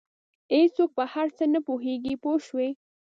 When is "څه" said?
1.37-1.43